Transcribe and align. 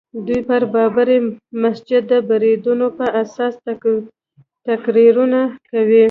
دوی 0.27 0.41
پر 0.49 0.61
بابري 0.73 1.17
مسجد 1.63 2.01
د 2.11 2.13
بریدونو 2.27 2.87
په 2.97 3.05
اساس 3.21 3.53
تقریرونه 4.67 5.39
کوي. 5.69 5.99